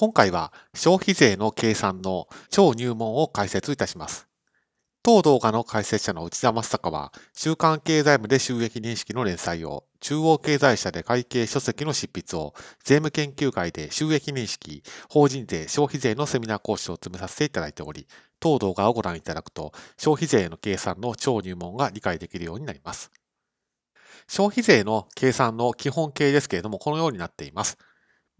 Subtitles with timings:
[0.00, 4.28] 今回は消費税の計算の超入門を解説いたします。
[5.02, 18.06] 当動画の解説者の内田正孝は、週刊経済部で収益認識の連載を、中央経済社で会計書籍の執筆を、税務研究会で収益認識、法人税、消費税のセミナー講師を務めさせていただいており、
[18.38, 23.10] 当動画をご覧いただくと、消費税の計算の超入門が理解できるようになります。
[24.28, 27.78] 消費税の計算の基本形ですけれども、このようになっています。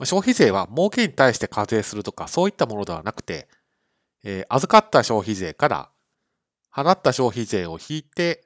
[0.05, 3.49] 消費税は儲けに対して課税するとかそういったものではなくて、
[4.25, 5.91] えー、預かった消費税から
[6.79, 8.45] 払った消費税を引いて、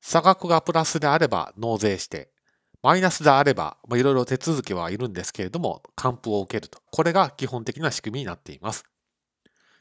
[0.00, 2.30] 差額がプラスであれば納税して、
[2.82, 6.80] マイナスであれば、いろいろ手続きはいるんですけれども、還付を受けると。
[6.90, 8.84] これが基本的な仕組みになっています。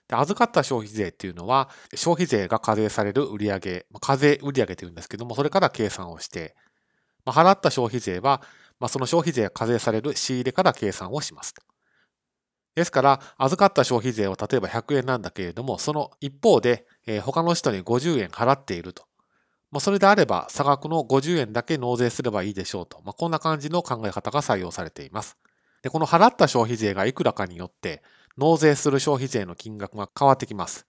[0.07, 6.55] で預かった消費税っていうのは、消費税が課税される売上、課税売上というんですけども、それから計算をして、
[7.25, 8.43] 払った消費税は
[8.79, 11.53] まあ、その消費税が課税される仕入れから計算をします。
[12.75, 19.05] ですから、預かった消費税は例えば100円なんだけれども、その一方で、えー、他の人に50円払っていると。
[19.71, 23.01] まあ、それであれば、差額の50円だけ納税すればいいでしょうと。
[23.05, 25.37] まあ、こんな感じの考え方が採用されています。
[25.83, 28.03] で、この払った消費税がいくらかによって、
[28.37, 30.85] 納税する消費税の金額が変わってきます。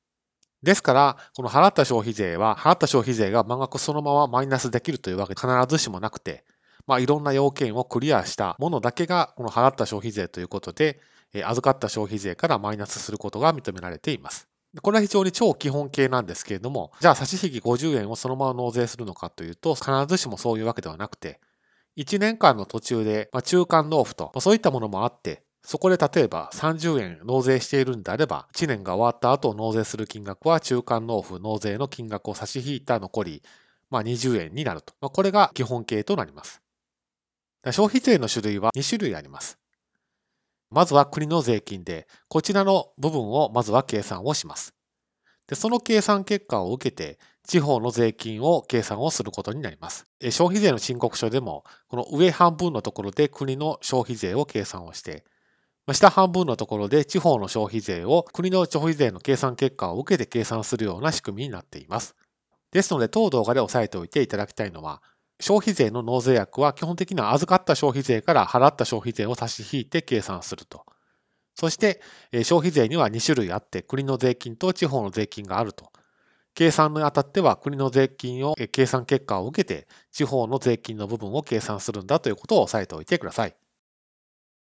[0.63, 6.45] ですから、この払った消費税は、払った消費税が満額そのままマイナスできるというわけ必ずしもなくて、
[6.87, 11.01] まあ、いろんな要件をクリアしたものだけが、この払った消費税ということで、
[11.45, 14.49] 預かった消費税からマイナスすることが認められています。
[14.83, 21.41] これは非常に超基本形なんですけれども、じゃあ差し引き50円をそのまま納税するのかというと、必ずしもそういうわけではなくて、
[21.97, 33.43] 1年間の途中で、まあ、中間納付と、まあ、そういったものもあって、そこで例えば30円納税しているんであれば、1年が終わった後納税する金額は中間納付納税の金額を差し引いた残り、
[33.91, 34.95] まあ、20円になると。
[35.01, 36.66] まあ、これが基本形となります。
[37.73, 39.59] 消費税の種類は2種類あります。
[40.71, 44.75] まずは国の税金で、こちらの部分をまずは計算をします。
[45.47, 50.09] でその計算結果を受けて、地方の税金を計算をすることになります。
[50.31, 55.25] 消費税の申告書でも、この上半分のところで国の消費税を計算をして、
[55.93, 62.17] 下半分のところで地方の消費税を国の消費税の計算結果を受けて計算するような仕組みになっています。
[62.73, 65.01] ですので、当動画で押さえておいていただきたいのは、
[65.41, 70.85] 消費税の納税額は基本的には預かった消費税から払った消費税を差し引いて計算すると。
[71.55, 72.03] そして、
[72.45, 75.91] 消費税には2種類あって、国の税金と地方の税金があると。
[76.57, 83.55] 計算にあたっては国の税金を計算結果を受けて地方の税金の部分を計算するんだということを押さえておいてください。